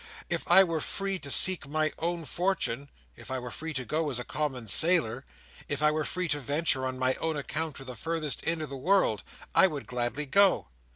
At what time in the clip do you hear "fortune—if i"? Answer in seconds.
2.25-3.37